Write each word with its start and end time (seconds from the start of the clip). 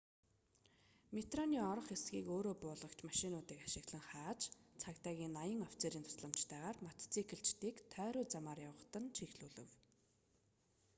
метроны 1.15 1.57
орох 1.71 1.85
хэсгийг 1.89 2.27
өөрөө 2.35 2.55
буулгагч 2.61 2.99
машинуудыг 3.09 3.59
ашиглан 3.67 4.03
хааж 4.09 4.41
цагдаагийн 4.81 5.33
80 5.43 5.67
офицерийн 5.67 6.05
тусламжтайгаар 6.07 6.77
мотоциклчидыг 6.85 7.75
тойруу 7.93 8.25
замаар 8.33 8.59
явахад 8.69 8.93
нь 9.01 9.13
чиглүүлэв 9.15 9.69